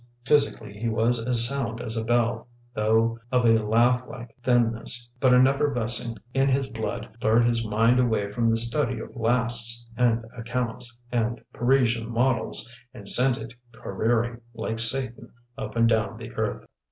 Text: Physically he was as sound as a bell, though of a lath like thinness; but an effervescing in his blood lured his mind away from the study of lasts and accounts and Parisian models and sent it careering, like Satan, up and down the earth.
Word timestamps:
Physically 0.25 0.73
he 0.73 0.89
was 0.89 1.27
as 1.27 1.47
sound 1.47 1.79
as 1.79 1.95
a 1.95 2.03
bell, 2.03 2.47
though 2.73 3.19
of 3.31 3.45
a 3.45 3.51
lath 3.63 4.07
like 4.07 4.35
thinness; 4.43 5.07
but 5.19 5.31
an 5.31 5.45
effervescing 5.45 6.17
in 6.33 6.49
his 6.49 6.65
blood 6.67 7.07
lured 7.21 7.45
his 7.45 7.63
mind 7.63 7.99
away 7.99 8.31
from 8.31 8.49
the 8.49 8.57
study 8.57 8.97
of 8.99 9.15
lasts 9.15 9.85
and 9.95 10.25
accounts 10.35 10.97
and 11.11 11.39
Parisian 11.53 12.09
models 12.09 12.67
and 12.95 13.07
sent 13.07 13.37
it 13.37 13.53
careering, 13.73 14.41
like 14.55 14.79
Satan, 14.79 15.31
up 15.55 15.75
and 15.75 15.87
down 15.87 16.17
the 16.17 16.31
earth. 16.33 16.65